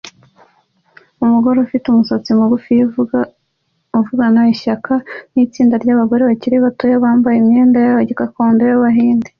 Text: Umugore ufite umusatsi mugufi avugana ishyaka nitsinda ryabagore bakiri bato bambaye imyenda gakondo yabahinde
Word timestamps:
Umugore 1.23 1.57
ufite 1.65 1.85
umusatsi 1.87 2.29
mugufi 2.37 2.73
avugana 3.99 4.41
ishyaka 4.53 4.93
nitsinda 5.33 5.75
ryabagore 5.83 6.21
bakiri 6.29 6.57
bato 6.65 6.83
bambaye 7.03 7.37
imyenda 7.39 7.79
gakondo 8.19 8.63
yabahinde 8.71 9.29